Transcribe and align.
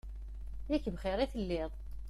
Yak 0.71 0.85
bxir 0.93 1.19
i 1.19 1.27
telliḍ! 1.33 1.71